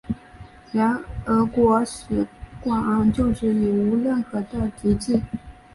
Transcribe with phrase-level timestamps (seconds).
[0.71, 2.25] 原俄国使
[2.59, 4.43] 馆旧址已无任何
[4.81, 5.21] 遗迹。